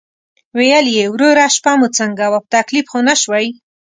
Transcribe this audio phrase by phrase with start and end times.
[0.57, 3.47] ویل یې: "وروره شپه مو څنګه وه، په تکلیف خو نه شوئ؟"